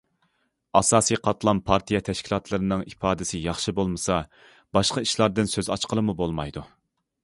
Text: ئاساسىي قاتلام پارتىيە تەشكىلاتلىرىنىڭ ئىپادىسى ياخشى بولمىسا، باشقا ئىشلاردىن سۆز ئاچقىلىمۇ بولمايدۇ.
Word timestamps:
ئاساسىي 0.79 1.19
قاتلام 1.27 1.59
پارتىيە 1.67 2.01
تەشكىلاتلىرىنىڭ 2.07 2.83
ئىپادىسى 2.93 3.43
ياخشى 3.45 3.77
بولمىسا، 3.81 4.19
باشقا 4.79 5.05
ئىشلاردىن 5.09 5.57
سۆز 5.57 5.75
ئاچقىلىمۇ 5.75 6.23
بولمايدۇ. 6.25 6.71